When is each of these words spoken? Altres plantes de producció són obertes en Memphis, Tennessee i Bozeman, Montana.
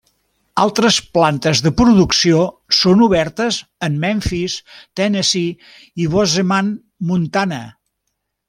Altres 0.61 0.95
plantes 1.17 1.59
de 1.65 1.71
producció 1.81 2.39
són 2.79 3.03
obertes 3.09 3.59
en 3.89 4.01
Memphis, 4.07 4.57
Tennessee 5.01 6.05
i 6.07 6.11
Bozeman, 6.17 6.73
Montana. 7.13 7.65